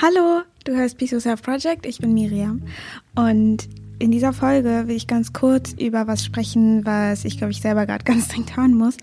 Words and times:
Hallo, 0.00 0.42
du 0.62 0.76
hörst 0.76 0.96
Peace 0.96 1.10
Yourself 1.10 1.42
Project, 1.42 1.84
ich 1.84 1.98
bin 1.98 2.14
Miriam 2.14 2.62
und 3.16 3.68
in 3.98 4.12
dieser 4.12 4.32
Folge 4.32 4.84
will 4.86 4.94
ich 4.94 5.08
ganz 5.08 5.32
kurz 5.32 5.72
über 5.72 6.06
was 6.06 6.24
sprechen, 6.24 6.86
was 6.86 7.24
ich 7.24 7.36
glaube 7.36 7.50
ich 7.50 7.60
selber 7.60 7.84
gerade 7.84 8.04
ganz 8.04 8.28
dringend 8.28 8.56
hören 8.56 8.74
muss 8.74 8.96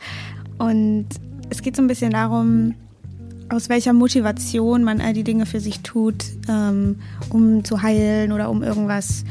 und 0.58 1.08
es 1.50 1.62
geht 1.62 1.76
so 1.76 1.81
ein 1.81 1.88
bisschen 1.88 2.12
darum, 2.12 2.76
aus 3.50 3.68
welcher 3.68 3.92
Motivation 3.92 4.86
man 4.86 5.02
all 5.02 5.12
die 5.12 5.26
Dinge 5.26 5.46
für 5.46 5.60
sich 5.60 5.81
tut, 5.81 6.23
ähm, 6.48 7.02
um 7.30 7.66
zu 7.66 7.82
heilen 7.82 8.32
oder 8.32 8.50
um 8.50 8.64
irgendwas 8.64 9.25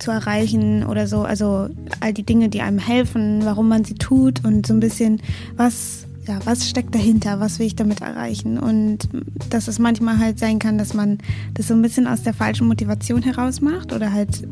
zu 0.00 0.10
erreichen 0.10 0.84
oder 0.84 1.06
so. 1.06 1.22
Also 1.22 1.68
all 2.00 2.12
die 2.12 2.24
Dinge, 2.24 2.48
die 2.48 2.60
einem 2.60 2.78
helfen, 2.78 3.44
warum 3.44 3.68
man 3.68 3.84
sie 3.84 3.94
tut 3.94 4.44
und 4.44 4.66
so 4.66 4.74
ein 4.74 4.80
bisschen, 4.80 5.22
was, 5.56 6.03
ja, 6.26 6.38
was 6.44 6.68
steckt 6.68 6.94
dahinter, 6.94 7.40
was 7.40 7.58
will 7.58 7.66
ich 7.66 7.76
damit 7.76 8.00
erreichen. 8.00 8.58
Und 8.58 9.08
dass 9.50 9.68
es 9.68 9.78
manchmal 9.78 10.18
halt 10.18 10.38
sein 10.38 10.58
kann, 10.58 10.78
dass 10.78 10.94
man 10.94 11.18
das 11.54 11.68
so 11.68 11.74
ein 11.74 11.82
bisschen 11.82 12.06
aus 12.06 12.22
der 12.22 12.34
falschen 12.34 12.66
Motivation 12.66 13.22
heraus 13.22 13.60
macht 13.60 13.92
oder 13.92 14.12
halt 14.12 14.46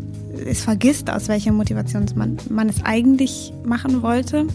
es 0.45 0.63
vergisst, 0.63 1.11
aus 1.11 1.29
welcher 1.29 1.53
Motivation 1.53 2.05
man, 2.15 2.37
man 2.51 2.69
es 2.69 2.85
eigentlich 2.85 3.53
machen 3.65 4.03
wollte. 4.03 4.47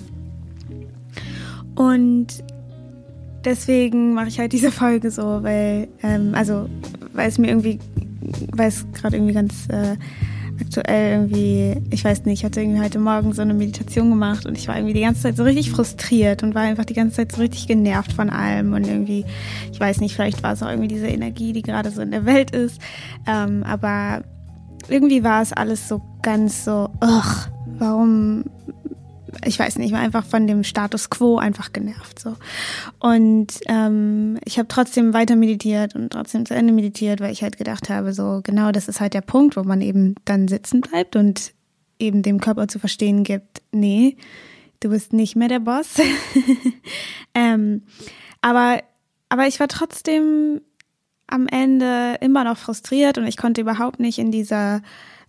Und 1.76 2.44
deswegen 3.46 4.14
mache 4.14 4.28
ich 4.28 4.40
halt 4.40 4.52
diese 4.52 4.72
Folge 4.72 5.12
so, 5.12 5.44
weil, 5.44 5.88
ähm, 6.04 6.34
also, 6.34 6.70
weil 7.14 7.30
es 7.30 7.38
mir 7.38 7.48
irgendwie, 7.48 7.80
weil 8.52 8.68
es 8.68 8.86
gerade 8.94 9.18
irgendwie 9.18 9.34
ganz 9.34 9.68
äh, 9.70 9.96
aktuell 10.60 11.12
irgendwie, 11.14 11.76
ich 11.90 12.04
weiß 12.04 12.26
nicht, 12.26 12.40
ich 12.40 12.46
hatte 12.46 12.62
irgendwie 12.62 12.82
heute 12.82 13.00
Morgen 13.00 13.34
so 13.34 13.42
eine 13.42 13.54
Meditation 13.54 14.10
gemacht 14.10 14.46
und 14.46 14.58
ich 14.58 14.68
war 14.68 14.76
irgendwie 14.76 14.94
die 14.94 15.02
ganze 15.02 15.24
Zeit 15.24 15.38
so 15.38 15.44
richtig 15.44 15.72
frustriert 15.72 16.44
und 16.44 16.56
war 16.56 16.64
einfach 16.64 16.86
die 16.86 16.94
ganze 16.94 17.18
Zeit 17.18 17.32
so 17.32 17.42
richtig 17.42 17.68
genervt 17.68 18.14
von 18.14 18.30
allem 18.30 18.74
und 18.74 18.88
irgendwie, 18.88 19.26
ich 19.72 19.80
weiß 19.80 20.00
nicht, 20.02 20.16
vielleicht 20.16 20.44
war 20.44 20.54
es 20.54 20.64
auch 20.64 20.70
irgendwie 20.70 20.90
diese 20.90 21.08
Energie, 21.08 21.54
die 21.54 21.62
gerade 21.62 21.92
so 21.92 22.02
in 22.02 22.12
der 22.12 22.26
Welt 22.26 22.52
ist, 22.52 22.82
ähm, 23.28 23.64
aber 23.64 24.24
irgendwie 24.90 25.24
war 25.24 25.42
es 25.42 25.54
alles 25.54 25.88
so 25.88 26.02
ganz 26.22 26.66
so, 26.66 26.90
ugh, 27.02 27.50
warum 27.80 28.46
ich 29.46 29.60
weiß 29.60 29.78
nicht, 29.78 29.88
ich 29.88 29.94
war 29.94 30.00
einfach 30.00 30.26
von 30.26 30.48
dem 30.48 30.64
Status 30.64 31.10
quo 31.10 31.38
einfach 31.38 31.74
genervt 31.74 32.20
so. 32.20 32.36
Und 33.00 33.48
ähm, 33.68 34.40
ich 34.46 34.58
habe 34.58 34.68
trotzdem 34.68 35.14
weiter 35.14 35.36
meditiert 35.36 35.96
und 35.96 36.12
trotzdem 36.12 36.46
zu 36.46 36.54
Ende 36.54 36.74
meditiert, 36.74 37.20
weil 37.20 37.32
ich 37.32 37.44
halt 37.44 37.58
gedacht 37.58 37.90
habe, 37.90 38.14
so 38.14 38.42
genau 38.44 38.72
das 38.72 38.88
ist 38.88 39.00
halt 39.00 39.14
der 39.14 39.22
Punkt, 39.22 39.56
wo 39.56 39.64
man 39.64 39.82
eben 39.82 40.16
dann 40.26 40.48
sitzen 40.48 40.82
bleibt 40.82 41.16
und 41.16 41.54
eben 42.00 42.22
dem 42.22 42.40
Körper 42.40 42.68
zu 42.68 42.80
verstehen 42.80 43.24
gibt, 43.24 43.62
nee, 43.72 44.18
du 44.80 44.90
bist 44.90 45.14
nicht 45.14 45.36
mehr 45.36 45.48
der 45.48 45.60
Boss. 45.60 45.96
ähm, 47.34 47.84
aber, 48.42 48.84
aber 49.30 49.48
ich 49.48 49.60
war 49.60 49.68
trotzdem 49.68 50.62
am 51.28 51.48
Ende 51.48 52.18
immer 52.22 52.44
noch 52.44 52.58
frustriert 52.58 53.18
und 53.18 53.28
ich 53.28 53.38
konnte 53.38 53.62
überhaupt 53.62 54.00
nicht 54.00 54.20
in 54.20 54.32
dieser 54.32 54.82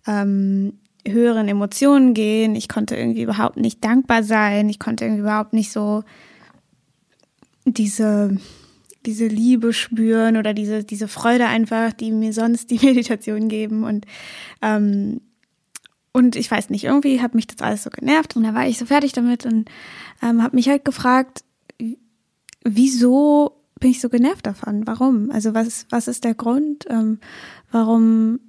ähm, 0.07 0.79
höheren 1.07 1.47
Emotionen 1.47 2.13
gehen. 2.13 2.55
Ich 2.55 2.67
konnte 2.67 2.95
irgendwie 2.95 3.23
überhaupt 3.23 3.57
nicht 3.57 3.83
dankbar 3.83 4.23
sein. 4.23 4.69
Ich 4.69 4.79
konnte 4.79 5.05
irgendwie 5.05 5.21
überhaupt 5.21 5.53
nicht 5.53 5.71
so 5.71 6.03
diese, 7.65 8.37
diese 9.05 9.27
Liebe 9.27 9.73
spüren 9.73 10.37
oder 10.37 10.53
diese, 10.53 10.83
diese 10.83 11.07
Freude 11.07 11.47
einfach, 11.47 11.93
die 11.93 12.11
mir 12.11 12.33
sonst 12.33 12.71
die 12.71 12.79
Meditation 12.85 13.47
geben. 13.47 13.83
Und, 13.83 14.05
ähm, 14.61 15.21
und 16.11 16.35
ich 16.35 16.49
weiß 16.49 16.69
nicht, 16.69 16.85
irgendwie 16.85 17.21
hat 17.21 17.35
mich 17.35 17.47
das 17.47 17.61
alles 17.61 17.83
so 17.83 17.89
genervt 17.89 18.35
und 18.35 18.43
da 18.43 18.53
war 18.53 18.67
ich 18.67 18.77
so 18.77 18.85
fertig 18.85 19.13
damit 19.13 19.45
und 19.45 19.69
ähm, 20.21 20.43
habe 20.43 20.55
mich 20.55 20.67
halt 20.67 20.83
gefragt, 20.83 21.43
wieso 22.63 23.61
bin 23.79 23.91
ich 23.91 24.01
so 24.01 24.09
genervt 24.09 24.45
davon? 24.45 24.85
Warum? 24.85 25.31
Also 25.31 25.53
was, 25.53 25.85
was 25.89 26.07
ist 26.07 26.23
der 26.23 26.35
Grund? 26.35 26.85
Ähm, 26.89 27.19
warum 27.71 28.39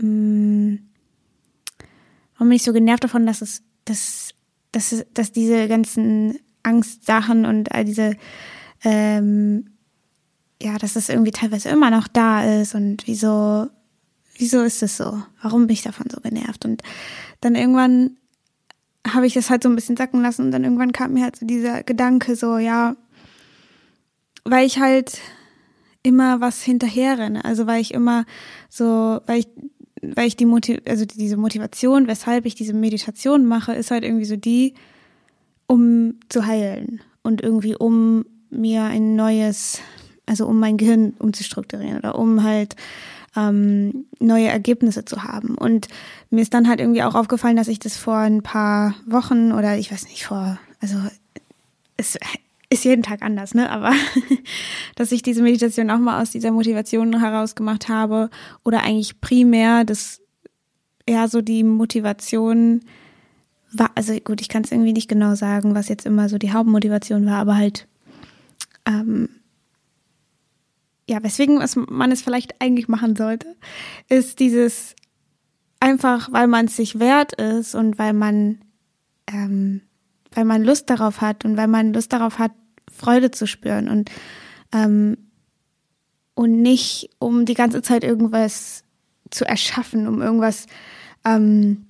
mh, 0.00 0.08
mm, 0.08 0.78
warum 2.44 2.50
bin 2.50 2.56
ich 2.56 2.62
so 2.62 2.74
genervt 2.74 3.04
davon, 3.04 3.24
dass 3.24 3.40
es, 3.40 3.62
dass, 3.86 4.34
dass, 4.70 5.06
dass 5.14 5.32
diese 5.32 5.66
ganzen 5.66 6.38
Angstsachen 6.62 7.46
und 7.46 7.72
all 7.72 7.86
diese, 7.86 8.18
ähm, 8.82 9.70
ja, 10.60 10.76
dass 10.76 10.94
es 10.94 11.08
irgendwie 11.08 11.30
teilweise 11.30 11.70
immer 11.70 11.88
noch 11.88 12.06
da 12.06 12.60
ist 12.60 12.74
und 12.74 13.06
wieso, 13.06 13.68
wieso 14.36 14.60
ist 14.60 14.82
es 14.82 14.98
so? 14.98 15.22
Warum 15.40 15.66
bin 15.66 15.72
ich 15.72 15.80
davon 15.80 16.10
so 16.10 16.20
genervt? 16.20 16.66
Und 16.66 16.82
dann 17.40 17.54
irgendwann 17.54 18.18
habe 19.08 19.26
ich 19.26 19.32
das 19.32 19.48
halt 19.48 19.62
so 19.62 19.70
ein 19.70 19.74
bisschen 19.74 19.96
sacken 19.96 20.20
lassen 20.20 20.44
und 20.44 20.50
dann 20.50 20.64
irgendwann 20.64 20.92
kam 20.92 21.14
mir 21.14 21.22
halt 21.22 21.36
so 21.36 21.46
dieser 21.46 21.82
Gedanke 21.82 22.36
so, 22.36 22.58
ja, 22.58 22.94
weil 24.44 24.66
ich 24.66 24.78
halt 24.78 25.18
immer 26.02 26.42
was 26.42 26.60
hinterherrenne, 26.62 27.42
also 27.42 27.66
weil 27.66 27.80
ich 27.80 27.94
immer 27.94 28.26
so, 28.68 29.22
weil 29.24 29.38
ich 29.38 29.48
weil 30.14 30.26
ich 30.26 30.36
die 30.36 30.46
Motiv 30.46 30.80
also 30.86 31.04
diese 31.04 31.36
Motivation, 31.36 32.06
weshalb 32.06 32.46
ich 32.46 32.54
diese 32.54 32.74
Meditation 32.74 33.46
mache, 33.46 33.74
ist 33.74 33.90
halt 33.90 34.04
irgendwie 34.04 34.24
so 34.24 34.36
die, 34.36 34.74
um 35.66 36.14
zu 36.28 36.46
heilen 36.46 37.00
und 37.22 37.40
irgendwie 37.42 37.76
um 37.76 38.24
mir 38.50 38.84
ein 38.84 39.16
neues, 39.16 39.80
also 40.26 40.46
um 40.46 40.58
mein 40.58 40.76
Gehirn 40.76 41.14
umzustrukturieren 41.18 41.98
oder 41.98 42.18
um 42.18 42.42
halt 42.42 42.76
ähm, 43.36 44.06
neue 44.20 44.46
Ergebnisse 44.46 45.04
zu 45.04 45.24
haben. 45.24 45.56
Und 45.56 45.88
mir 46.30 46.42
ist 46.42 46.54
dann 46.54 46.68
halt 46.68 46.80
irgendwie 46.80 47.02
auch 47.02 47.14
aufgefallen, 47.14 47.56
dass 47.56 47.68
ich 47.68 47.78
das 47.78 47.96
vor 47.96 48.16
ein 48.16 48.42
paar 48.42 48.94
Wochen 49.06 49.52
oder 49.52 49.76
ich 49.76 49.90
weiß 49.90 50.04
nicht, 50.04 50.26
vor, 50.26 50.58
also 50.80 50.96
es 51.96 52.18
ist 52.74 52.84
jeden 52.84 53.02
Tag 53.02 53.22
anders, 53.22 53.54
ne? 53.54 53.70
Aber 53.70 53.92
dass 54.96 55.12
ich 55.12 55.22
diese 55.22 55.42
Meditation 55.42 55.90
auch 55.90 55.98
mal 55.98 56.20
aus 56.22 56.30
dieser 56.30 56.50
Motivation 56.50 57.18
heraus 57.20 57.54
gemacht 57.54 57.88
habe 57.88 58.30
oder 58.64 58.82
eigentlich 58.82 59.20
primär 59.20 59.84
das 59.84 60.20
ja 61.08 61.28
so 61.28 61.40
die 61.40 61.64
Motivation 61.64 62.80
war, 63.72 63.90
also 63.94 64.14
gut, 64.20 64.40
ich 64.40 64.48
kann 64.48 64.62
es 64.62 64.72
irgendwie 64.72 64.92
nicht 64.92 65.08
genau 65.08 65.34
sagen, 65.34 65.74
was 65.74 65.88
jetzt 65.88 66.06
immer 66.06 66.28
so 66.28 66.38
die 66.38 66.52
Hauptmotivation 66.52 67.26
war, 67.26 67.38
aber 67.38 67.56
halt 67.56 67.88
ähm, 68.86 69.28
ja, 71.08 71.22
weswegen 71.22 71.58
was 71.58 71.76
man 71.76 72.12
es 72.12 72.22
vielleicht 72.22 72.60
eigentlich 72.60 72.88
machen 72.88 73.16
sollte, 73.16 73.56
ist 74.08 74.38
dieses 74.40 74.94
einfach, 75.80 76.32
weil 76.32 76.46
man 76.46 76.66
es 76.66 76.76
sich 76.76 76.98
wert 76.98 77.34
ist 77.34 77.74
und 77.74 77.98
weil 77.98 78.12
man 78.12 78.60
ähm, 79.26 79.82
weil 80.34 80.44
man 80.44 80.64
Lust 80.64 80.90
darauf 80.90 81.20
hat 81.20 81.44
und 81.44 81.56
weil 81.56 81.68
man 81.68 81.92
Lust 81.92 82.12
darauf 82.12 82.38
hat, 82.38 82.52
Freude 82.96 83.30
zu 83.30 83.46
spüren 83.46 83.88
und 83.88 84.10
ähm, 84.72 85.16
und 86.34 86.62
nicht 86.62 87.10
um 87.18 87.44
die 87.44 87.54
ganze 87.54 87.82
Zeit 87.82 88.04
irgendwas 88.04 88.82
zu 89.30 89.44
erschaffen, 89.44 90.06
um 90.06 90.20
irgendwas, 90.20 90.66
ähm, 91.24 91.86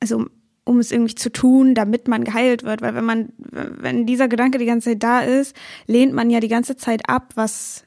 also 0.00 0.16
um, 0.16 0.30
um 0.64 0.78
es 0.78 0.92
irgendwie 0.92 1.14
zu 1.14 1.30
tun, 1.30 1.74
damit 1.74 2.08
man 2.08 2.24
geheilt 2.24 2.62
wird, 2.62 2.82
weil 2.82 2.94
wenn 2.94 3.04
man, 3.04 3.32
wenn 3.38 4.06
dieser 4.06 4.28
Gedanke 4.28 4.58
die 4.58 4.64
ganze 4.64 4.90
Zeit 4.90 5.02
da 5.02 5.20
ist, 5.20 5.54
lehnt 5.86 6.14
man 6.14 6.30
ja 6.30 6.40
die 6.40 6.48
ganze 6.48 6.76
Zeit 6.76 7.08
ab, 7.08 7.32
was 7.34 7.83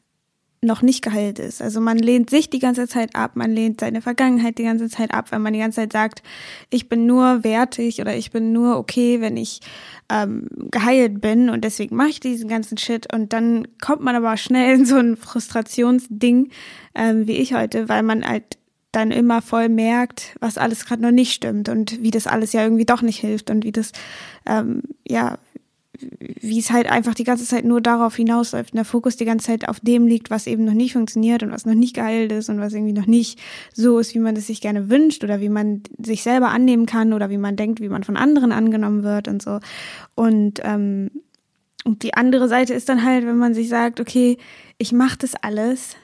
noch 0.68 0.84
nicht 0.84 1.02
geheilt 1.02 1.40
ist. 1.40 1.62
Also 1.62 1.82
man 1.82 1.98
lehnt 1.98 2.30
sich 2.30 2.50
die 2.50 2.60
ganze 2.60 2.88
Zeit 2.88 3.16
ab, 3.16 3.32
man 3.36 3.52
lehnt 3.52 3.80
seine 3.80 4.02
Vergangenheit 4.02 4.60
die 4.60 4.64
ganze 4.64 4.90
Zeit 4.90 5.14
ab, 5.14 5.32
wenn 5.32 5.42
man 5.42 5.54
die 5.54 5.60
ganze 5.60 5.78
Zeit 5.78 5.94
sagt, 5.94 6.22
ich 6.70 6.90
bin 6.90 7.08
nur 7.08 7.44
wertig 7.44 8.00
oder 8.00 8.16
ich 8.16 8.32
bin 8.32 8.52
nur 8.52 8.78
okay, 8.78 9.22
wenn 9.22 9.38
ich 9.38 9.62
ähm, 10.10 10.48
geheilt 10.70 11.22
bin 11.22 11.50
und 11.50 11.64
deswegen 11.64 11.96
mache 11.96 12.10
ich 12.10 12.20
diesen 12.20 12.48
ganzen 12.48 12.78
Shit 12.78 13.12
und 13.12 13.34
dann 13.34 13.68
kommt 13.82 14.04
man 14.04 14.16
aber 14.16 14.38
schnell 14.38 14.76
in 14.76 14.86
so 14.86 14.98
ein 14.98 15.18
Frustrationsding 15.18 16.50
ähm, 16.94 17.28
wie 17.28 17.38
ich 17.38 17.54
heute, 17.54 17.90
weil 17.90 18.04
man 18.04 18.28
halt 18.28 18.58
dann 18.92 19.12
immer 19.12 19.42
voll 19.42 19.70
merkt, 19.70 20.36
was 20.40 20.58
alles 20.58 20.86
gerade 20.86 21.02
noch 21.02 21.12
nicht 21.12 21.34
stimmt 21.34 21.70
und 21.70 22.02
wie 22.02 22.12
das 22.12 22.26
alles 22.26 22.54
ja 22.54 22.64
irgendwie 22.64 22.86
doch 22.86 23.02
nicht 23.02 23.20
hilft 23.20 23.50
und 23.50 23.64
wie 23.64 23.72
das 23.72 23.92
ähm, 24.46 24.82
ja 25.08 25.38
wie 26.00 26.60
es 26.60 26.72
halt 26.72 26.90
einfach 26.90 27.14
die 27.14 27.24
ganze 27.24 27.46
Zeit 27.46 27.66
nur 27.66 27.82
darauf 27.82 28.16
hinausläuft 28.16 28.74
und 28.74 28.78
der 28.78 28.86
Fokus 28.86 29.18
die 29.18 29.26
ganze 29.26 29.48
Zeit 29.48 29.68
auf 29.68 29.80
dem 29.80 30.08
liegt, 30.08 30.30
was 30.30 30.48
eben 30.48 30.66
noch 30.66 30.74
nicht 30.74 30.94
funktioniert 30.94 31.44
und 31.44 31.52
was 31.52 31.66
noch 31.66 31.74
nicht 31.74 31.96
geheilt 31.96 32.32
ist 32.32 32.50
und 32.50 32.60
was 32.60 32.74
irgendwie 32.74 32.94
noch 32.94 33.08
nicht 33.08 33.40
so 33.74 34.00
ist, 34.00 34.14
wie 34.14 34.20
man 34.20 34.36
es 34.36 34.48
sich 34.48 34.62
gerne 34.62 34.90
wünscht 34.90 35.24
oder 35.24 35.42
wie 35.42 35.50
man 35.50 35.84
sich 35.98 36.24
selber 36.24 36.50
annehmen 36.50 36.86
kann 36.86 37.14
oder 37.14 37.30
wie 37.30 37.38
man 37.38 37.56
denkt, 37.56 37.82
wie 37.82 37.90
man 37.90 38.04
von 38.04 38.18
anderen 38.18 38.52
angenommen 38.52 39.04
wird 39.04 39.28
und 39.28 39.42
so. 39.42 39.60
Und, 40.16 40.62
ähm, 40.64 41.12
und 41.84 42.04
die 42.04 42.14
andere 42.14 42.48
Seite 42.48 42.74
ist 42.74 42.90
dann 42.90 43.04
halt, 43.04 43.26
wenn 43.26 43.38
man 43.38 43.54
sich 43.54 43.70
sagt, 43.70 44.00
okay, 44.00 44.38
ich 44.78 44.92
mache 44.92 45.18
das 45.20 45.36
alles, 45.36 45.96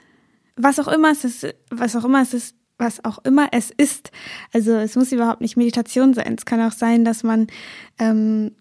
was 0.56 0.80
auch 0.80 0.88
immer 0.88 1.12
es 1.12 1.24
ist, 1.24 1.56
was 1.70 1.96
auch 1.96 2.06
immer 2.06 2.22
es 2.22 2.34
ist, 2.34 2.56
was 2.78 3.04
auch 3.06 3.20
immer 3.24 3.50
es 3.52 3.72
ist. 3.72 4.12
Also 4.52 4.74
es 4.74 4.96
muss 4.96 5.12
überhaupt 5.12 5.42
nicht 5.42 5.58
Meditation 5.58 6.14
sein. 6.14 6.36
Es 6.38 6.46
kann 6.46 6.62
auch 6.62 6.72
sein, 6.72 7.06
dass 7.06 7.24
man 7.24 7.48
ähm, 8.00 8.52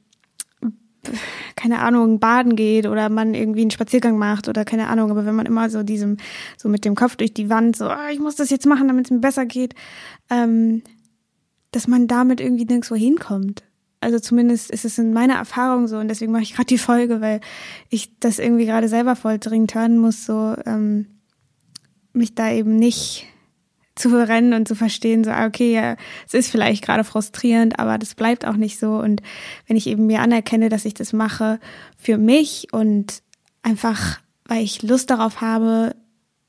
keine 1.57 1.81
Ahnung, 1.81 2.21
baden 2.21 2.57
geht 2.57 2.87
oder 2.87 3.09
man 3.09 3.35
irgendwie 3.35 3.63
einen 3.63 3.71
Spaziergang 3.71 4.19
macht 4.19 4.49
oder 4.49 4.65
keine 4.65 4.89
Ahnung, 4.89 5.11
aber 5.11 5.27
wenn 5.27 5.35
man 5.35 5.47
immer 5.47 5.69
so 5.71 5.83
diesem, 5.83 6.17
so 6.57 6.69
mit 6.69 6.85
dem 6.85 6.95
Kopf 6.95 7.17
durch 7.17 7.35
die 7.35 7.51
Wand, 7.51 7.77
so, 7.77 7.89
oh, 7.91 8.11
ich 8.13 8.21
muss 8.21 8.37
das 8.37 8.51
jetzt 8.51 8.67
machen, 8.67 8.89
damit 8.89 9.07
es 9.07 9.11
mir 9.11 9.21
besser 9.21 9.47
geht, 9.47 9.75
ähm, 10.31 10.83
dass 11.71 11.89
man 11.89 12.07
damit 12.07 12.41
irgendwie 12.41 12.65
nirgendwo 12.65 12.95
hinkommt. 12.95 13.63
Also 14.01 14.19
zumindest 14.19 14.71
ist 14.71 14.85
es 14.85 14.99
in 14.99 15.13
meiner 15.13 15.35
Erfahrung 15.35 15.87
so 15.87 15.99
und 15.99 16.09
deswegen 16.09 16.33
mache 16.33 16.43
ich 16.43 16.55
gerade 16.55 16.67
die 16.67 16.79
Folge, 16.79 17.21
weil 17.21 17.41
ich 17.89 18.19
das 18.19 18.39
irgendwie 18.39 18.67
gerade 18.67 18.89
selber 18.89 19.15
voll 19.17 19.39
dringend 19.39 19.75
hören 19.75 19.99
muss, 19.99 20.27
so, 20.27 20.57
ähm, 20.67 21.07
mich 22.13 22.35
da 22.35 22.51
eben 22.51 22.77
nicht 22.77 23.27
zu 23.95 24.09
verrennen 24.09 24.55
und 24.55 24.67
zu 24.67 24.75
verstehen, 24.75 25.25
so, 25.25 25.31
ah, 25.31 25.47
okay, 25.47 25.75
ja, 25.75 25.97
es 26.27 26.35
ist 26.35 26.51
vielleicht 26.51 26.85
gerade 26.85 27.05
frustrierend, 27.05 27.79
aber 27.79 27.99
das 27.99 28.15
bleibt 28.15 28.47
auch 28.47 28.57
nicht 28.57 28.79
so. 28.79 28.93
Und 28.93 29.23
wenn 29.67 29.77
ich 29.77 29.87
eben 29.87 30.07
mir 30.07 30.21
anerkenne, 30.21 30.69
dass 30.69 30.85
ich 30.85 30.95
das 30.95 31.13
mache 31.13 31.61
für 31.99 32.17
mich 32.17 32.69
und 32.73 33.23
einfach, 33.63 34.21
weil 34.47 34.63
ich 34.63 34.83
Lust 34.83 35.11
darauf 35.11 35.41
habe, 35.41 35.95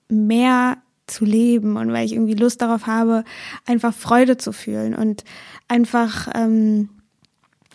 mehr 0.07 0.77
zu 1.07 1.25
leben 1.25 1.75
und 1.75 1.91
weil 1.91 2.05
ich 2.05 2.13
irgendwie 2.13 2.35
Lust 2.35 2.61
darauf 2.61 2.87
habe, 2.87 3.23
einfach 3.65 3.93
Freude 3.93 4.37
zu 4.37 4.53
fühlen 4.53 4.95
und 4.95 5.23
einfach 5.67 6.29
ähm, 6.33 6.89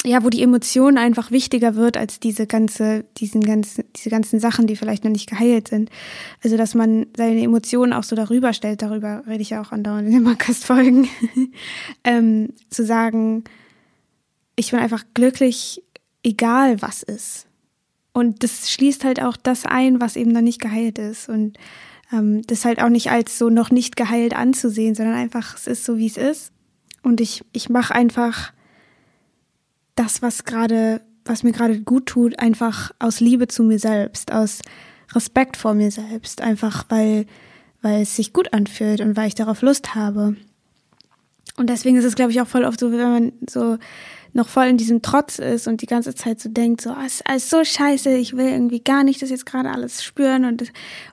ja, 0.09 0.25
wo 0.25 0.31
die 0.31 0.43
Emotion 0.43 0.97
einfach 0.97 1.31
wichtiger 1.31 1.75
wird 1.75 1.97
als 1.97 2.19
diese 2.19 2.47
ganze, 2.47 3.05
diesen 3.19 3.43
ganzen, 3.43 3.85
diese 3.95 4.09
ganzen 4.09 4.41
Sachen, 4.41 4.67
die 4.67 4.75
vielleicht 4.75 5.05
noch 5.05 5.11
nicht 5.11 5.29
geheilt 5.29 5.69
sind. 5.69 5.91
Also, 6.43 6.57
dass 6.57 6.75
man 6.75 7.07
seine 7.17 7.43
Emotionen 7.43 7.93
auch 7.93 8.05
so 8.05 8.17
darüber 8.17 8.55
stellt, 8.55 8.81
darüber 8.81 9.23
rede 9.27 9.43
ich 9.43 9.51
ja 9.51 9.61
auch 9.61 9.71
andauernd 9.71 10.09
in 10.09 10.15
den 10.15 10.25
Podcast-Folgen, 10.25 11.09
ähm, 12.05 12.49
zu 12.71 12.85
sagen, 12.85 13.45
ich 14.57 14.71
bin 14.71 14.81
einfach 14.81 15.05
glücklich, 15.13 15.83
egal 16.23 16.81
was 16.81 17.03
ist. 17.03 17.47
Und 18.13 18.43
das 18.43 18.71
schließt 18.71 19.05
halt 19.05 19.23
auch 19.23 19.37
das 19.37 19.67
ein, 19.67 20.01
was 20.01 20.17
eben 20.17 20.33
noch 20.33 20.41
nicht 20.41 20.61
geheilt 20.61 20.99
ist. 20.99 21.29
Und 21.29 21.59
ähm, 22.13 22.43
das 22.47 22.65
halt 22.65 22.81
auch 22.83 22.89
nicht 22.89 23.11
als 23.11 23.39
so 23.39 23.51
noch 23.51 23.71
nicht 23.71 23.95
geheilt 23.95 24.35
anzusehen, 24.35 24.95
sondern 24.95 25.15
einfach, 25.15 25.55
es 25.55 25.67
ist 25.67 25.85
so, 25.85 25.99
wie 25.99 26.07
es 26.07 26.17
ist. 26.17 26.51
Und 27.03 27.21
ich, 27.21 27.45
ich 27.53 27.69
mache 27.69 27.95
einfach 27.95 28.53
das, 29.99 30.23
was 30.23 30.45
gerade, 30.45 31.01
was 31.25 31.43
mir 31.43 31.53
gerade 31.53 31.81
gut 31.81 32.07
tut, 32.07 32.39
einfach 32.39 32.93
aus 32.99 33.21
Liebe 33.21 33.49
zu 33.49 33.63
mir 33.63 33.79
selbst, 33.79 34.33
aus 34.33 34.61
Respekt 35.13 35.57
vor 35.57 35.75
mir 35.75 35.91
selbst, 35.91 36.41
einfach 36.41 36.85
weil, 36.89 37.27
weil 37.83 38.03
es 38.03 38.17
sich 38.17 38.33
gut 38.33 38.53
anfühlt 38.53 39.01
und 39.01 39.17
weil 39.17 39.29
ich 39.29 39.35
darauf 39.35 39.63
Lust 39.63 39.95
habe. 39.95 40.37
Und 41.57 41.71
deswegen 41.71 41.97
ist 41.97 42.05
es, 42.05 42.15
glaube 42.15 42.31
ich, 42.31 42.41
auch 42.41 42.47
voll 42.47 42.65
oft 42.65 42.79
so, 42.79 42.93
wenn 42.93 42.99
man 42.99 43.33
so 43.49 43.79
noch 44.35 44.49
voll 44.49 44.67
in 44.67 44.77
diesem 44.77 45.03
Trotz 45.03 45.39
ist 45.39 45.67
und 45.67 45.83
die 45.83 45.87
ganze 45.87 46.15
Zeit 46.15 46.39
so 46.39 46.49
denkt, 46.49 46.83
so, 46.83 46.91
ah, 46.91 47.05
es 47.05 47.15
ist 47.15 47.27
alles 47.27 47.51
so 47.51 47.65
scheiße, 47.65 48.15
ich 48.17 48.37
will 48.37 48.47
irgendwie 48.47 48.81
gar 48.81 49.03
nicht 49.03 49.23
das 49.23 49.31
jetzt 49.31 49.47
gerade 49.47 49.71
alles 49.71 50.05
spüren 50.05 50.45
und, 50.45 50.71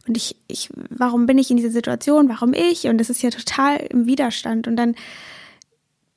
und 0.07 0.17
ich, 0.17 0.35
ich, 0.47 0.69
warum 0.89 1.25
bin 1.25 1.37
ich 1.37 1.49
in 1.49 1.57
dieser 1.57 1.71
Situation, 1.71 2.29
warum 2.29 2.53
ich? 2.53 2.87
Und 2.87 2.99
das 2.99 3.09
ist 3.09 3.23
ja 3.23 3.29
total 3.29 3.77
im 3.77 4.05
Widerstand. 4.05 4.67
Und 4.67 4.75
dann 4.75 4.95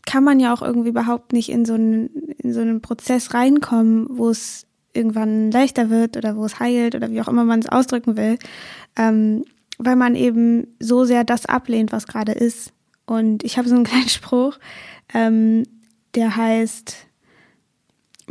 kann 0.09 0.25
man 0.25 0.41
ja 0.41 0.55
auch 0.55 0.63
irgendwie 0.63 0.89
überhaupt 0.89 1.35
nicht 1.35 1.51
in 1.51 1.67
so 1.67 1.75
einen, 1.75 2.09
in 2.39 2.55
so 2.55 2.61
einen 2.61 2.81
Prozess 2.81 3.35
reinkommen, 3.35 4.07
wo 4.09 4.31
es 4.31 4.67
irgendwann 4.95 5.51
leichter 5.51 5.91
wird 5.91 6.17
oder 6.17 6.35
wo 6.35 6.47
es 6.47 6.59
heilt 6.59 6.95
oder 6.95 7.11
wie 7.11 7.21
auch 7.21 7.29
immer 7.29 7.45
man 7.45 7.61
es 7.61 7.69
ausdrücken 7.69 8.17
will, 8.17 8.39
ähm, 8.97 9.45
weil 9.77 9.97
man 9.97 10.15
eben 10.15 10.67
so 10.81 11.05
sehr 11.05 11.25
das 11.25 11.45
ablehnt, 11.45 11.93
was 11.93 12.07
gerade 12.07 12.33
ist. 12.33 12.73
Und 13.05 13.45
ich 13.45 13.59
habe 13.59 13.69
so 13.69 13.75
einen 13.75 13.85
kleinen 13.85 14.09
Spruch, 14.09 14.59
ähm, 15.13 15.65
der 16.15 16.37
heißt, 16.37 16.97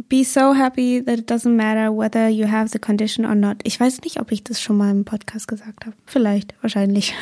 Be 0.09 0.23
so 0.23 0.53
happy 0.53 1.03
that 1.03 1.19
it 1.19 1.31
doesn't 1.31 1.55
matter 1.55 1.91
whether 1.91 2.27
you 2.27 2.47
have 2.47 2.69
the 2.69 2.77
condition 2.79 3.25
or 3.25 3.33
not. 3.33 3.57
Ich 3.63 3.79
weiß 3.79 4.01
nicht, 4.01 4.19
ob 4.19 4.31
ich 4.31 4.43
das 4.43 4.61
schon 4.61 4.77
mal 4.77 4.91
im 4.91 5.05
Podcast 5.05 5.47
gesagt 5.47 5.87
habe. 5.87 5.95
Vielleicht, 6.05 6.53
wahrscheinlich. 6.61 7.15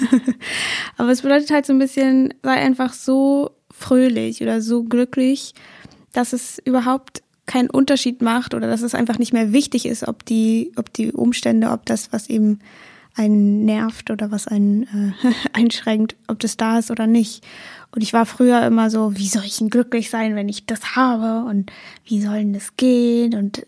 Aber 0.97 1.09
es 1.09 1.21
bedeutet 1.21 1.51
halt 1.51 1.65
so 1.65 1.71
ein 1.71 1.79
bisschen, 1.79 2.33
sei 2.43 2.51
einfach 2.55 2.91
so 2.91 3.51
fröhlich 3.77 4.41
oder 4.41 4.61
so 4.61 4.83
glücklich, 4.83 5.53
dass 6.13 6.33
es 6.33 6.59
überhaupt 6.63 7.21
keinen 7.45 7.69
Unterschied 7.69 8.21
macht 8.21 8.53
oder 8.53 8.67
dass 8.67 8.81
es 8.81 8.95
einfach 8.95 9.19
nicht 9.19 9.33
mehr 9.33 9.53
wichtig 9.53 9.85
ist, 9.85 10.07
ob 10.07 10.25
die, 10.25 10.71
ob 10.77 10.91
die 10.93 11.11
Umstände, 11.11 11.69
ob 11.69 11.85
das, 11.85 12.11
was 12.11 12.29
eben 12.29 12.59
einen 13.15 13.63
nervt 13.65 14.11
oder 14.11 14.31
was 14.31 14.47
einen 14.47 14.83
äh, 14.83 15.31
einschränkt, 15.53 16.15
ob 16.27 16.39
das 16.39 16.57
da 16.57 16.79
ist 16.79 16.91
oder 16.91 17.07
nicht. 17.07 17.45
Und 17.91 18.01
ich 18.01 18.13
war 18.13 18.25
früher 18.25 18.65
immer 18.65 18.89
so, 18.89 19.15
wie 19.15 19.27
soll 19.27 19.43
ich 19.45 19.57
denn 19.57 19.69
glücklich 19.69 20.09
sein, 20.09 20.35
wenn 20.35 20.49
ich 20.49 20.65
das 20.65 20.95
habe? 20.95 21.47
Und 21.47 21.71
wie 22.05 22.21
soll 22.21 22.39
denn 22.39 22.53
das 22.53 22.75
gehen? 22.75 23.35
Und 23.35 23.65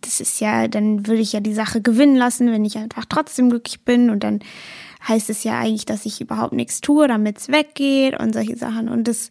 das 0.00 0.20
ist 0.20 0.40
ja, 0.40 0.68
dann 0.68 1.06
würde 1.06 1.22
ich 1.22 1.32
ja 1.32 1.40
die 1.40 1.54
Sache 1.54 1.80
gewinnen 1.80 2.16
lassen, 2.16 2.52
wenn 2.52 2.64
ich 2.64 2.78
einfach 2.78 3.04
trotzdem 3.08 3.50
glücklich 3.50 3.80
bin. 3.80 4.10
Und 4.10 4.22
dann 4.22 4.40
heißt 5.06 5.30
es 5.30 5.44
ja 5.44 5.58
eigentlich, 5.58 5.86
dass 5.86 6.06
ich 6.06 6.20
überhaupt 6.20 6.52
nichts 6.52 6.80
tue, 6.80 7.08
damit 7.08 7.38
es 7.38 7.48
weggeht 7.48 8.18
und 8.18 8.32
solche 8.32 8.56
Sachen. 8.56 8.88
Und 8.88 9.08
das, 9.08 9.30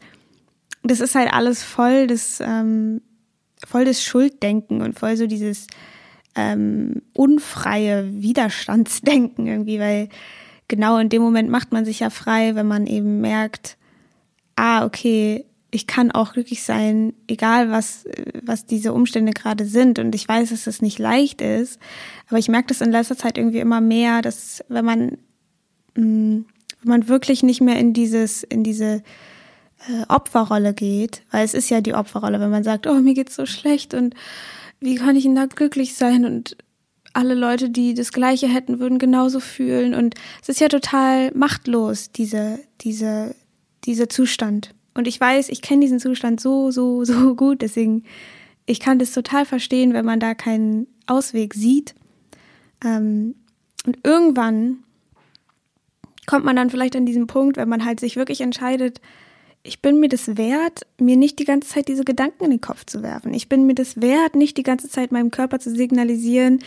das 0.83 1.00
ist 1.00 1.15
halt 1.15 1.33
alles 1.33 1.63
voll 1.63 2.07
das, 2.07 2.39
ähm, 2.41 3.01
voll 3.65 3.85
das 3.85 4.03
Schulddenken 4.03 4.81
und 4.81 5.00
voll 5.00 5.15
so 5.15 5.27
dieses 5.27 5.68
ähm, 6.35 7.01
unfreie 7.13 8.21
Widerstandsdenken 8.21 9.47
irgendwie, 9.47 9.79
weil 9.79 10.09
genau 10.68 10.97
in 10.97 11.09
dem 11.09 11.21
Moment 11.21 11.50
macht 11.50 11.71
man 11.71 11.85
sich 11.85 12.00
ja 12.00 12.09
frei, 12.09 12.56
wenn 12.56 12.68
man 12.68 12.88
eben 12.88 13.21
merkt, 13.21 13.77
ah, 14.56 14.85
okay, 14.85 15.45
ich 15.71 15.88
kann 15.88 16.12
auch 16.12 16.33
glücklich 16.33 16.63
sein, 16.63 17.13
egal 17.27 17.71
was, 17.71 18.06
was 18.44 18.65
diese 18.65 18.94
Umstände 18.94 19.31
gerade 19.31 19.65
sind. 19.65 20.00
Und 20.00 20.13
ich 20.13 20.27
weiß, 20.27 20.50
dass 20.50 20.68
es 20.68 20.81
nicht 20.81 21.00
leicht 21.00 21.41
ist. 21.41 21.79
Aber 22.27 22.39
ich 22.39 22.50
merke 22.50 22.68
das 22.68 22.81
in 22.81 22.91
letzter 22.91 23.18
Zeit 23.18 23.38
irgendwie 23.38 23.59
immer 23.59 23.79
mehr, 23.79 24.21
dass 24.21 24.63
wenn 24.68 24.83
man 24.83 25.18
wenn 25.95 26.45
man 26.83 27.07
wirklich 27.07 27.43
nicht 27.43 27.61
mehr 27.61 27.77
in 27.77 27.93
dieses, 27.93 28.43
in 28.43 28.63
diese 28.63 29.03
äh, 29.88 30.03
Opferrolle 30.07 30.73
geht, 30.73 31.23
weil 31.31 31.45
es 31.45 31.53
ist 31.53 31.69
ja 31.69 31.81
die 31.81 31.93
Opferrolle, 31.93 32.39
wenn 32.39 32.49
man 32.49 32.63
sagt, 32.63 32.88
oh, 32.88 32.95
mir 32.95 33.13
geht's 33.13 33.35
so 33.35 33.45
schlecht 33.45 33.93
und 33.93 34.15
wie 34.79 34.95
kann 34.95 35.15
ich 35.15 35.23
denn 35.23 35.35
da 35.35 35.45
glücklich 35.45 35.95
sein 35.95 36.25
und 36.25 36.57
alle 37.13 37.35
Leute, 37.35 37.69
die 37.69 37.93
das 37.93 38.11
Gleiche 38.13 38.47
hätten, 38.47 38.79
würden 38.79 38.99
genauso 38.99 39.39
fühlen 39.39 39.93
und 39.93 40.15
es 40.41 40.49
ist 40.49 40.61
ja 40.61 40.69
total 40.69 41.31
machtlos, 41.33 42.11
diese, 42.11 42.59
diese, 42.81 43.35
dieser 43.85 44.09
Zustand. 44.09 44.73
Und 44.94 45.07
ich 45.07 45.19
weiß, 45.19 45.49
ich 45.49 45.61
kenne 45.61 45.81
diesen 45.81 45.99
Zustand 45.99 46.39
so, 46.39 46.71
so, 46.71 47.03
so 47.03 47.35
gut, 47.35 47.61
deswegen, 47.61 48.03
ich 48.65 48.79
kann 48.79 48.99
das 48.99 49.11
total 49.11 49.45
verstehen, 49.45 49.94
wenn 49.94 50.05
man 50.05 50.19
da 50.19 50.33
keinen 50.33 50.87
Ausweg 51.07 51.53
sieht. 51.53 51.95
Ähm, 52.83 53.35
und 53.85 53.97
irgendwann 54.03 54.83
kommt 56.31 56.45
man 56.45 56.56
dann 56.56 56.69
vielleicht 56.69 56.95
an 56.95 57.06
diesen 57.06 57.28
Punkt, 57.28 57.57
wenn 57.57 57.68
man 57.68 57.83
halt 57.83 58.00
sich 58.00 58.16
wirklich 58.16 58.39
entscheidet, 58.39 59.01
ich 59.63 59.81
bin 59.81 60.00
mir 60.00 60.07
das 60.07 60.38
wert, 60.38 60.88
mir 60.98 61.18
nicht 61.18 61.39
die 61.39 61.44
ganze 61.44 61.68
Zeit 61.68 61.89
diese 61.89 62.06
Gedanken 62.06 62.45
in 62.45 62.51
den 62.51 62.62
Kopf 62.62 62.86
zu 62.86 63.04
werfen. 63.04 63.33
Ich 63.33 63.50
bin 63.50 63.66
mir 63.66 63.75
das 63.75 64.00
wert, 64.00 64.38
nicht 64.38 64.56
die 64.56 64.63
ganze 64.63 64.88
Zeit 64.88 65.12
meinem 65.12 65.30
Körper 65.30 65.60
zu 65.60 65.75
signalisieren, 65.75 66.60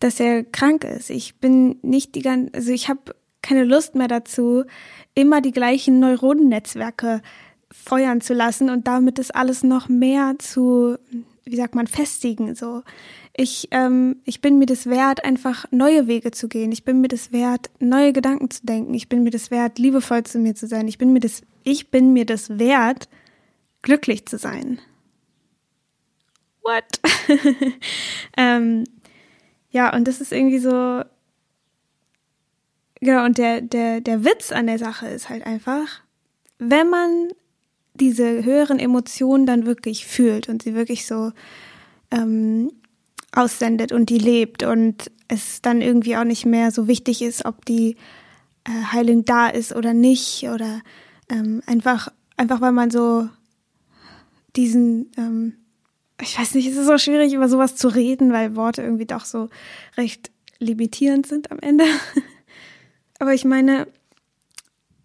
dass 0.00 0.18
er 0.18 0.42
krank 0.42 0.82
ist. 0.82 1.10
Ich 1.10 1.36
bin 1.36 1.78
nicht 1.82 2.16
die 2.16 2.22
ganze, 2.22 2.52
also 2.54 2.72
ich 2.72 2.88
habe 2.88 3.14
keine 3.40 3.62
Lust 3.62 3.94
mehr 3.94 4.08
dazu, 4.08 4.64
immer 5.14 5.40
die 5.40 5.52
gleichen 5.52 6.00
Neuronennetzwerke 6.00 7.22
feuern 7.70 8.20
zu 8.20 8.34
lassen 8.34 8.68
und 8.68 8.88
damit 8.88 9.20
das 9.20 9.30
alles 9.30 9.62
noch 9.62 9.88
mehr 9.88 10.34
zu, 10.40 10.96
wie 11.44 11.56
sagt 11.56 11.76
man, 11.76 11.86
festigen. 11.86 12.56
So, 12.56 12.82
ich, 13.36 13.68
ähm, 13.72 14.20
ich 14.24 14.40
bin 14.40 14.58
mir 14.58 14.66
das 14.66 14.86
wert, 14.86 15.24
einfach 15.24 15.66
neue 15.72 16.06
Wege 16.06 16.30
zu 16.30 16.48
gehen. 16.48 16.70
Ich 16.70 16.84
bin 16.84 17.00
mir 17.00 17.08
das 17.08 17.32
wert, 17.32 17.68
neue 17.80 18.12
Gedanken 18.12 18.48
zu 18.48 18.64
denken. 18.64 18.94
Ich 18.94 19.08
bin 19.08 19.24
mir 19.24 19.30
das 19.30 19.50
wert, 19.50 19.78
liebevoll 19.78 20.22
zu 20.22 20.38
mir 20.38 20.54
zu 20.54 20.68
sein. 20.68 20.86
Ich 20.86 20.98
bin 20.98 21.12
mir 21.12 21.20
das, 21.20 21.42
ich 21.64 21.90
bin 21.90 22.12
mir 22.12 22.26
das 22.26 22.58
wert, 22.58 23.08
glücklich 23.82 24.26
zu 24.26 24.38
sein. 24.38 24.78
What? 26.62 26.84
ähm, 28.36 28.84
ja, 29.70 29.94
und 29.94 30.06
das 30.06 30.20
ist 30.20 30.32
irgendwie 30.32 30.60
so, 30.60 31.02
genau, 33.00 33.24
und 33.24 33.36
der, 33.36 33.60
der, 33.60 34.00
der 34.00 34.24
Witz 34.24 34.52
an 34.52 34.68
der 34.68 34.78
Sache 34.78 35.08
ist 35.08 35.28
halt 35.28 35.44
einfach, 35.44 36.02
wenn 36.58 36.88
man 36.88 37.28
diese 37.94 38.44
höheren 38.44 38.78
Emotionen 38.78 39.44
dann 39.44 39.66
wirklich 39.66 40.06
fühlt 40.06 40.48
und 40.48 40.62
sie 40.62 40.74
wirklich 40.74 41.06
so 41.06 41.32
ähm, 42.12 42.70
aussendet 43.34 43.92
und 43.92 44.10
die 44.10 44.18
lebt 44.18 44.62
und 44.62 45.10
es 45.28 45.62
dann 45.62 45.80
irgendwie 45.80 46.16
auch 46.16 46.24
nicht 46.24 46.46
mehr 46.46 46.70
so 46.70 46.86
wichtig 46.88 47.22
ist, 47.22 47.44
ob 47.44 47.64
die 47.64 47.96
äh, 48.64 48.92
Heilung 48.92 49.24
da 49.24 49.48
ist 49.48 49.74
oder 49.74 49.94
nicht 49.94 50.44
oder 50.44 50.82
ähm, 51.30 51.62
einfach 51.66 52.08
einfach 52.36 52.60
weil 52.60 52.72
man 52.72 52.90
so 52.90 53.28
diesen 54.56 55.10
ähm, 55.16 55.54
ich 56.20 56.38
weiß 56.38 56.54
nicht, 56.54 56.68
es 56.68 56.76
ist 56.76 56.86
so 56.86 56.98
schwierig 56.98 57.32
über 57.32 57.48
sowas 57.48 57.76
zu 57.76 57.88
reden, 57.88 58.32
weil 58.32 58.56
Worte 58.56 58.82
irgendwie 58.82 59.06
doch 59.06 59.24
so 59.24 59.48
recht 59.96 60.30
limitierend 60.58 61.26
sind 61.26 61.50
am 61.50 61.58
Ende. 61.58 61.84
Aber 63.18 63.34
ich 63.34 63.44
meine, 63.44 63.86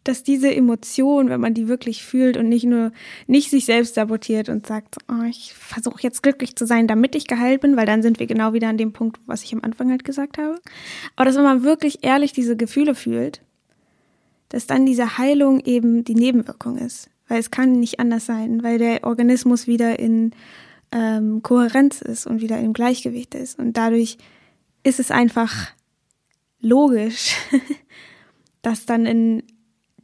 dass 0.10 0.24
diese 0.24 0.52
Emotion, 0.54 1.30
wenn 1.30 1.40
man 1.40 1.54
die 1.54 1.68
wirklich 1.68 2.04
fühlt 2.04 2.36
und 2.36 2.50
nicht 2.50 2.66
nur 2.66 2.92
nicht 3.28 3.52
sich 3.52 3.66
selbst 3.66 3.94
sabotiert 3.94 4.50
und 4.50 4.66
sagt, 4.66 4.98
oh, 5.08 5.24
ich 5.30 5.54
versuche 5.54 6.02
jetzt 6.02 6.24
glücklich 6.24 6.56
zu 6.56 6.66
sein, 6.66 6.88
damit 6.88 7.14
ich 7.14 7.28
geheilt 7.28 7.62
bin, 7.62 7.78
weil 7.78 7.86
dann 7.86 8.02
sind 8.02 8.20
wir 8.20 8.26
genau 8.26 8.54
wieder 8.54 8.70
an 8.70 8.78
dem 8.78 8.92
Punkt, 8.92 9.20
was 9.28 9.44
ich 9.44 9.54
am 9.54 9.62
Anfang 9.62 9.92
halt 9.92 10.04
gesagt 10.04 10.40
habe. 10.40 10.60
Aber 11.16 11.26
dass 11.26 11.36
wenn 11.36 11.44
man 11.44 11.62
wirklich 11.62 12.04
ehrlich 12.04 12.34
diese 12.34 12.58
Gefühle 12.58 12.96
fühlt, 12.96 13.42
dass 14.50 14.66
dann 14.66 14.88
diese 14.88 15.20
Heilung 15.20 15.60
eben 15.60 16.04
die 16.04 16.16
Nebenwirkung 16.16 16.80
ist, 16.80 17.12
weil 17.28 17.40
es 17.40 17.52
kann 17.52 17.74
nicht 17.74 18.00
anders 18.00 18.26
sein, 18.26 18.64
weil 18.64 18.80
der 18.80 19.04
Organismus 19.04 19.68
wieder 19.68 20.00
in 20.00 20.32
ähm, 20.92 21.44
Kohärenz 21.44 22.02
ist 22.02 22.26
und 22.26 22.42
wieder 22.42 22.60
im 22.60 22.74
Gleichgewicht 22.74 23.36
ist 23.36 23.60
und 23.60 23.78
dadurch 23.78 24.18
ist 24.82 25.00
es 25.00 25.12
einfach 25.12 25.54
logisch, 26.62 27.36
dass 28.64 28.88
dann 28.88 29.06
in 29.06 29.44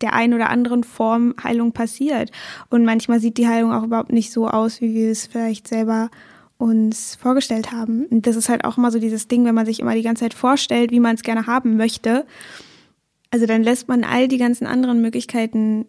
der 0.01 0.13
einen 0.13 0.33
oder 0.33 0.49
anderen 0.49 0.83
Form 0.83 1.35
Heilung 1.43 1.71
passiert. 1.71 2.31
Und 2.69 2.85
manchmal 2.85 3.19
sieht 3.19 3.37
die 3.37 3.47
Heilung 3.47 3.71
auch 3.71 3.83
überhaupt 3.83 4.11
nicht 4.11 4.31
so 4.31 4.47
aus, 4.47 4.81
wie 4.81 4.93
wir 4.93 5.11
es 5.11 5.27
vielleicht 5.27 5.67
selber 5.67 6.09
uns 6.57 7.15
vorgestellt 7.15 7.71
haben. 7.71 8.05
Und 8.05 8.27
das 8.27 8.35
ist 8.35 8.49
halt 8.49 8.63
auch 8.63 8.77
immer 8.77 8.91
so 8.91 8.99
dieses 8.99 9.27
Ding, 9.27 9.45
wenn 9.45 9.55
man 9.55 9.65
sich 9.65 9.79
immer 9.79 9.95
die 9.95 10.01
ganze 10.01 10.21
Zeit 10.21 10.33
vorstellt, 10.33 10.91
wie 10.91 10.99
man 10.99 11.15
es 11.15 11.23
gerne 11.23 11.47
haben 11.47 11.77
möchte. 11.77 12.25
Also 13.31 13.45
dann 13.45 13.63
lässt 13.63 13.87
man 13.87 14.03
all 14.03 14.27
die 14.27 14.37
ganzen 14.37 14.65
anderen 14.65 15.01
Möglichkeiten 15.01 15.85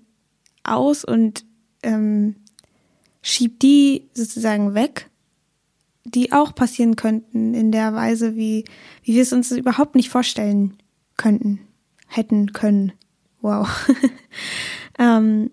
aus 0.64 1.04
und 1.04 1.44
ähm, 1.82 2.36
schiebt 3.22 3.62
die 3.62 4.08
sozusagen 4.14 4.74
weg, 4.74 5.08
die 6.04 6.32
auch 6.32 6.54
passieren 6.54 6.96
könnten 6.96 7.54
in 7.54 7.72
der 7.72 7.94
Weise, 7.94 8.36
wie, 8.36 8.64
wie 9.02 9.14
wir 9.14 9.22
es 9.22 9.32
uns 9.32 9.50
überhaupt 9.52 9.94
nicht 9.94 10.10
vorstellen 10.10 10.76
könnten, 11.16 11.60
hätten 12.08 12.52
können. 12.52 12.92
Wow. 13.46 13.68
ähm, 14.98 15.52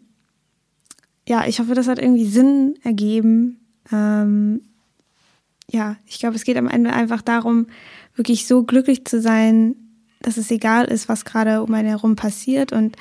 ja, 1.28 1.46
ich 1.46 1.60
hoffe, 1.60 1.76
das 1.76 1.88
hat 1.88 2.00
irgendwie 2.00 2.26
Sinn 2.26 2.74
ergeben. 2.84 3.60
Ähm, 3.92 4.62
ja, 5.70 5.98
ich 6.08 6.18
glaube, 6.18 6.36
es 6.36 6.44
geht 6.44 6.58
am 6.58 6.68
Ende 6.68 6.92
einfach 6.92 7.22
darum, 7.22 7.68
wirklich 8.16 8.48
so 8.48 8.64
glücklich 8.64 9.06
zu 9.06 9.22
sein, 9.22 9.76
dass 10.24 10.38
es 10.38 10.50
egal 10.50 10.86
ist, 10.86 11.08
was 11.08 11.24
gerade 11.24 11.62
um 11.62 11.72
einen 11.76 11.88
herum 11.88 12.16
passiert. 12.16 12.74
Und 12.74 12.96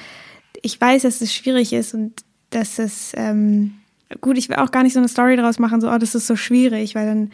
ich 0.60 0.78
weiß, 0.78 1.02
dass 1.02 1.22
es 1.22 1.32
schwierig 1.32 1.72
ist 1.72 1.94
und 1.94 2.22
dass 2.50 2.78
es, 2.78 3.12
ähm, 3.16 3.72
gut, 4.20 4.36
ich 4.36 4.50
will 4.50 4.56
auch 4.56 4.72
gar 4.72 4.82
nicht 4.82 4.92
so 4.92 4.98
eine 5.00 5.08
Story 5.08 5.36
daraus 5.36 5.58
machen, 5.58 5.80
so, 5.80 5.90
oh, 5.90 5.96
das 5.96 6.14
ist 6.14 6.26
so 6.26 6.36
schwierig, 6.36 6.94
weil 6.94 7.06
dann 7.06 7.30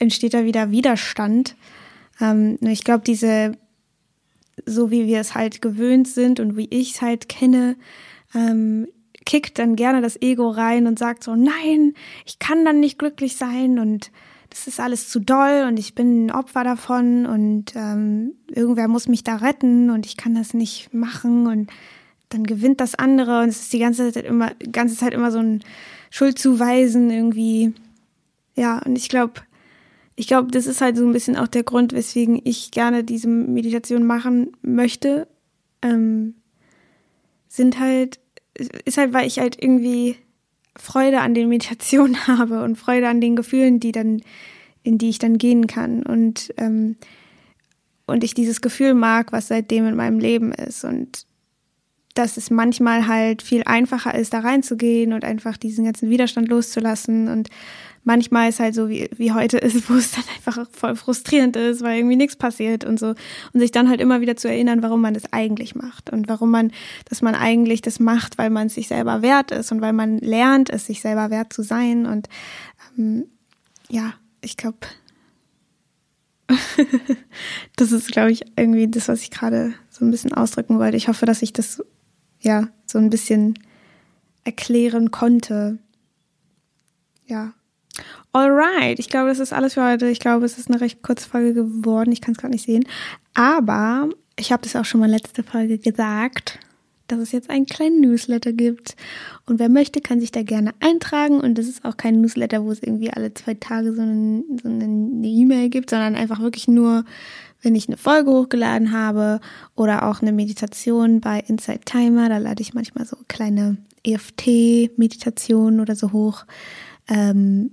entsteht 0.00 0.34
da 0.34 0.44
wieder 0.44 0.72
Widerstand. 0.72 1.54
Ähm, 2.20 2.58
ich 2.62 2.82
glaube, 2.82 3.04
diese, 3.06 3.52
so 4.66 4.90
wie 4.90 5.06
wir 5.06 5.20
es 5.20 5.34
halt 5.34 5.62
gewöhnt 5.62 6.08
sind 6.08 6.40
und 6.40 6.56
wie 6.56 6.68
ich 6.70 6.94
es 6.94 7.02
halt 7.02 7.28
kenne, 7.28 7.76
ähm, 8.34 8.86
kickt 9.26 9.58
dann 9.58 9.76
gerne 9.76 10.00
das 10.00 10.20
Ego 10.20 10.48
rein 10.50 10.86
und 10.86 10.98
sagt 10.98 11.24
so, 11.24 11.34
nein, 11.36 11.94
ich 12.24 12.38
kann 12.38 12.64
dann 12.64 12.80
nicht 12.80 12.98
glücklich 12.98 13.36
sein 13.36 13.78
und 13.78 14.10
das 14.48 14.66
ist 14.66 14.80
alles 14.80 15.08
zu 15.08 15.20
doll 15.20 15.64
und 15.68 15.78
ich 15.78 15.94
bin 15.94 16.26
ein 16.26 16.32
Opfer 16.32 16.64
davon 16.64 17.26
und 17.26 17.76
ähm, 17.76 18.32
irgendwer 18.48 18.88
muss 18.88 19.06
mich 19.06 19.22
da 19.22 19.36
retten 19.36 19.90
und 19.90 20.06
ich 20.06 20.16
kann 20.16 20.34
das 20.34 20.54
nicht 20.54 20.92
machen 20.92 21.46
und 21.46 21.70
dann 22.30 22.44
gewinnt 22.44 22.80
das 22.80 22.94
andere 22.94 23.42
und 23.42 23.48
es 23.48 23.60
ist 23.62 23.72
die 23.72 23.78
ganze 23.78 24.12
Zeit 24.12 24.24
immer, 24.24 24.52
ganze 24.72 24.96
Zeit 24.96 25.14
immer 25.14 25.30
so 25.30 25.38
ein 25.38 25.62
Schuldzuweisen 26.10 27.10
irgendwie. 27.10 27.72
Ja, 28.56 28.80
und 28.84 28.96
ich 28.96 29.08
glaube, 29.08 29.34
ich 30.20 30.26
glaube, 30.26 30.50
das 30.50 30.66
ist 30.66 30.82
halt 30.82 30.98
so 30.98 31.06
ein 31.06 31.14
bisschen 31.14 31.34
auch 31.38 31.48
der 31.48 31.62
Grund, 31.62 31.94
weswegen 31.94 32.38
ich 32.44 32.72
gerne 32.72 33.04
diese 33.04 33.26
Meditation 33.26 34.04
machen 34.04 34.52
möchte. 34.60 35.26
Ähm, 35.80 36.34
sind 37.48 37.80
halt, 37.80 38.20
ist 38.84 38.98
halt, 38.98 39.14
weil 39.14 39.26
ich 39.26 39.38
halt 39.38 39.56
irgendwie 39.58 40.16
Freude 40.76 41.22
an 41.22 41.32
den 41.32 41.48
Meditationen 41.48 42.26
habe 42.26 42.62
und 42.62 42.76
Freude 42.76 43.08
an 43.08 43.22
den 43.22 43.34
Gefühlen, 43.34 43.80
die 43.80 43.92
dann, 43.92 44.20
in 44.82 44.98
die 44.98 45.08
ich 45.08 45.18
dann 45.18 45.38
gehen 45.38 45.66
kann 45.66 46.02
und 46.02 46.52
ähm, 46.58 46.96
und 48.06 48.22
ich 48.22 48.34
dieses 48.34 48.60
Gefühl 48.60 48.92
mag, 48.92 49.32
was 49.32 49.48
seitdem 49.48 49.86
in 49.86 49.94
meinem 49.94 50.18
Leben 50.18 50.52
ist 50.52 50.84
und 50.84 51.26
dass 52.14 52.36
es 52.36 52.50
manchmal 52.50 53.06
halt 53.06 53.40
viel 53.40 53.62
einfacher 53.64 54.14
ist, 54.14 54.34
da 54.34 54.40
reinzugehen 54.40 55.12
und 55.12 55.24
einfach 55.24 55.56
diesen 55.56 55.84
ganzen 55.84 56.10
Widerstand 56.10 56.48
loszulassen 56.48 57.28
und 57.28 57.48
manchmal 58.04 58.48
ist 58.48 58.60
halt 58.60 58.74
so 58.74 58.88
wie, 58.88 59.08
wie 59.16 59.32
heute 59.32 59.58
ist, 59.58 59.88
wo 59.90 59.94
es 59.94 60.12
dann 60.12 60.24
einfach 60.34 60.68
voll 60.70 60.96
frustrierend 60.96 61.56
ist, 61.56 61.82
weil 61.82 61.98
irgendwie 61.98 62.16
nichts 62.16 62.36
passiert 62.36 62.84
und 62.84 62.98
so. 62.98 63.14
Und 63.52 63.60
sich 63.60 63.72
dann 63.72 63.88
halt 63.88 64.00
immer 64.00 64.20
wieder 64.20 64.36
zu 64.36 64.48
erinnern, 64.48 64.82
warum 64.82 65.00
man 65.00 65.14
das 65.14 65.32
eigentlich 65.32 65.74
macht 65.74 66.10
und 66.10 66.28
warum 66.28 66.50
man, 66.50 66.72
dass 67.06 67.22
man 67.22 67.34
eigentlich 67.34 67.82
das 67.82 68.00
macht, 68.00 68.38
weil 68.38 68.50
man 68.50 68.68
es 68.68 68.74
sich 68.74 68.88
selber 68.88 69.22
wert 69.22 69.50
ist 69.50 69.72
und 69.72 69.80
weil 69.80 69.92
man 69.92 70.18
lernt, 70.18 70.70
es 70.70 70.86
sich 70.86 71.00
selber 71.00 71.30
wert 71.30 71.52
zu 71.52 71.62
sein. 71.62 72.06
Und 72.06 72.28
ähm, 72.98 73.26
ja, 73.88 74.14
ich 74.40 74.56
glaube, 74.56 74.78
das 77.76 77.92
ist, 77.92 78.10
glaube 78.10 78.32
ich, 78.32 78.44
irgendwie 78.56 78.88
das, 78.88 79.08
was 79.08 79.22
ich 79.22 79.30
gerade 79.30 79.74
so 79.88 80.04
ein 80.04 80.10
bisschen 80.10 80.32
ausdrücken 80.32 80.78
wollte. 80.78 80.96
Ich 80.96 81.08
hoffe, 81.08 81.26
dass 81.26 81.42
ich 81.42 81.52
das 81.52 81.82
ja 82.40 82.68
so 82.86 82.98
ein 82.98 83.10
bisschen 83.10 83.58
erklären 84.44 85.10
konnte. 85.10 85.78
Ja, 87.26 87.52
Alright, 88.32 89.00
ich 89.00 89.08
glaube, 89.08 89.28
das 89.28 89.40
ist 89.40 89.52
alles 89.52 89.74
für 89.74 89.84
heute. 89.84 90.08
Ich 90.08 90.20
glaube, 90.20 90.46
es 90.46 90.56
ist 90.56 90.70
eine 90.70 90.80
recht 90.80 91.02
kurze 91.02 91.28
Folge 91.28 91.52
geworden. 91.52 92.12
Ich 92.12 92.20
kann 92.20 92.32
es 92.32 92.38
gerade 92.38 92.52
nicht 92.52 92.64
sehen. 92.64 92.84
Aber 93.34 94.08
ich 94.38 94.52
habe 94.52 94.62
das 94.62 94.76
auch 94.76 94.84
schon 94.84 95.00
mal 95.00 95.10
letzte 95.10 95.42
Folge 95.42 95.78
gesagt, 95.78 96.60
dass 97.08 97.18
es 97.18 97.32
jetzt 97.32 97.50
einen 97.50 97.66
kleinen 97.66 98.00
Newsletter 98.00 98.52
gibt. 98.52 98.94
Und 99.46 99.58
wer 99.58 99.68
möchte, 99.68 100.00
kann 100.00 100.20
sich 100.20 100.30
da 100.30 100.44
gerne 100.44 100.72
eintragen. 100.78 101.40
Und 101.40 101.58
das 101.58 101.66
ist 101.66 101.84
auch 101.84 101.96
kein 101.96 102.20
Newsletter, 102.20 102.64
wo 102.64 102.70
es 102.70 102.82
irgendwie 102.82 103.12
alle 103.12 103.34
zwei 103.34 103.54
Tage 103.54 103.92
so, 103.94 104.02
eine 104.02 104.44
so 104.62 104.68
eine 104.68 105.26
E-Mail 105.26 105.68
gibt, 105.68 105.90
sondern 105.90 106.14
einfach 106.14 106.38
wirklich 106.38 106.68
nur, 106.68 107.04
wenn 107.62 107.74
ich 107.74 107.88
eine 107.88 107.96
Folge 107.96 108.30
hochgeladen 108.30 108.92
habe 108.92 109.40
oder 109.74 110.04
auch 110.08 110.22
eine 110.22 110.32
Meditation 110.32 111.20
bei 111.20 111.40
Inside 111.48 111.80
Timer. 111.84 112.28
Da 112.28 112.38
lade 112.38 112.62
ich 112.62 112.74
manchmal 112.74 113.06
so 113.06 113.16
kleine 113.26 113.76
EFT-Meditationen 114.04 115.80
oder 115.80 115.96
so 115.96 116.12
hoch. 116.12 116.44
Ähm, 117.08 117.72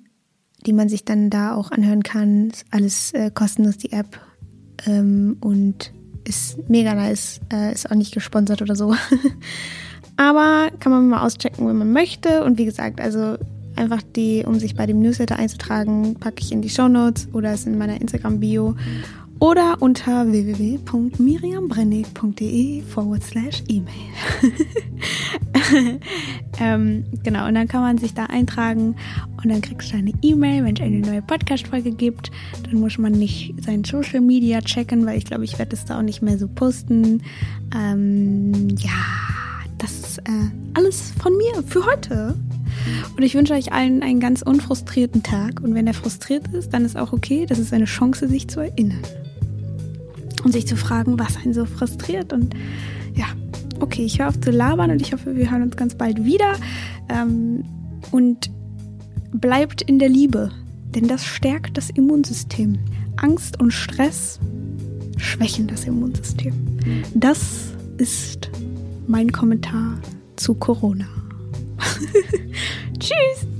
die 0.67 0.74
man 0.74 0.89
sich 0.89 1.05
dann 1.05 1.29
da 1.29 1.55
auch 1.55 1.71
anhören 1.71 2.03
kann. 2.03 2.50
Ist 2.50 2.65
alles 2.71 3.13
äh, 3.13 3.31
kostenlos, 3.33 3.77
die 3.77 3.93
App. 3.93 4.19
Ähm, 4.86 5.38
und 5.39 5.93
ist 6.25 6.69
mega 6.69 6.93
nice. 6.93 7.39
Äh, 7.51 7.74
ist 7.74 7.89
auch 7.89 7.95
nicht 7.95 8.13
gesponsert 8.13 8.62
oder 8.62 8.75
so. 8.75 8.93
Aber 10.17 10.69
kann 10.79 10.91
man 10.91 11.07
mal 11.07 11.25
auschecken, 11.25 11.67
wenn 11.67 11.77
man 11.77 11.93
möchte. 11.93 12.43
Und 12.43 12.57
wie 12.57 12.65
gesagt, 12.65 13.00
also 13.00 13.38
einfach 13.77 14.01
die, 14.15 14.43
um 14.45 14.59
sich 14.59 14.75
bei 14.75 14.86
dem 14.86 15.01
Newsletter 15.01 15.38
einzutragen, 15.38 16.15
packe 16.15 16.41
ich 16.41 16.51
in 16.51 16.62
die 16.62 16.69
Show 16.69 16.89
Notes 16.89 17.29
oder 17.33 17.53
ist 17.53 17.65
in 17.65 17.77
meiner 17.77 18.01
Instagram-Bio 18.01 18.75
oder 19.39 19.77
unter 19.79 20.32
www.miriambrennig.de 20.32 22.84
forward 22.84 23.24
slash 23.24 23.63
E-Mail. 23.67 23.94
ähm, 26.60 27.06
genau, 27.24 27.48
und 27.48 27.56
dann 27.56 27.67
kann 27.67 27.82
man 27.82 27.98
sich 27.98 28.13
da 28.13 28.25
eintragen 28.25 28.96
und 29.44 29.51
dann 29.51 29.62
kriegst 29.62 29.91
du 29.91 29.98
eine 29.98 30.13
E-Mail, 30.22 30.63
wenn 30.63 30.75
es 30.75 30.82
eine 30.82 31.00
neue 31.00 31.22
Podcast-Folge 31.22 31.91
gibt. 31.91 32.32
Dann 32.63 32.79
muss 32.79 32.98
man 32.98 33.12
nicht 33.13 33.53
sein 33.63 33.84
Social 33.84 34.22
Media 34.22 34.62
checken, 34.62 35.06
weil 35.06 35.17
ich 35.17 35.25
glaube, 35.25 35.44
ich 35.44 35.60
werde 35.60 35.72
das 35.72 35.84
da 35.86 36.00
auch 36.00 36.03
nicht 36.03 36.22
mehr 36.22 36.38
so 36.38 36.48
posten. 36.48 37.22
Ähm, 37.75 38.70
ja, 38.77 38.91
das 39.77 40.00
ist 40.00 40.20
äh, 40.20 40.51
alles 40.74 41.12
von 41.22 41.36
mir 41.38 41.62
für 41.63 41.86
heute. 41.86 42.36
Und 43.15 43.24
ich 43.24 43.36
wünsche 43.36 43.53
euch 43.53 43.74
allen 43.74 44.03
einen 44.03 44.19
ganz 44.19 44.41
unfrustrierten 44.41 45.24
Tag. 45.24 45.62
Und 45.62 45.74
wenn 45.74 45.88
er 45.88 45.93
frustriert 45.93 46.48
ist, 46.53 46.74
dann 46.74 46.86
ist 46.86 46.98
auch 46.98 47.13
okay. 47.13 47.46
Das 47.48 47.60
ist 47.60 47.74
eine 47.74 47.86
Chance, 47.86 48.27
sich 48.27 48.48
zu 48.48 48.60
erinnern 48.62 49.01
und 50.43 50.51
sich 50.51 50.67
zu 50.67 50.75
fragen, 50.75 51.19
was 51.19 51.38
einen 51.38 51.53
so 51.53 51.65
frustriert. 51.65 52.34
Und 52.34 52.53
ja, 53.15 53.25
okay, 53.79 54.03
ich 54.03 54.19
höre 54.19 54.29
auf 54.29 54.39
zu 54.39 54.51
labern 54.51 54.91
und 54.91 55.01
ich 55.01 55.13
hoffe, 55.13 55.36
wir 55.36 55.51
hören 55.51 55.63
uns 55.63 55.75
ganz 55.75 55.96
bald 55.96 56.24
wieder. 56.24 56.53
Ähm, 57.10 57.63
und 58.12 58.50
bleibt 59.31 59.81
in 59.81 60.00
der 60.00 60.10
Liebe, 60.10 60.51
denn 60.96 61.07
das 61.07 61.25
stärkt 61.25 61.77
das 61.77 61.89
Immunsystem. 61.89 62.77
Angst 63.17 63.60
und 63.60 63.72
Stress 63.72 64.39
schwächen 65.17 65.67
das 65.67 65.86
Immunsystem. 65.86 66.53
Das 67.13 67.74
ist 67.98 68.50
mein 69.07 69.31
Kommentar 69.31 70.00
zu 70.36 70.53
Corona. 70.53 71.07
Tschüss! 73.00 73.56